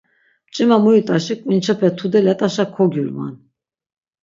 [0.47, 3.33] Mç̆ima muyit̆aşi k̆vinçepe tude, let̆aşa kogyulvan.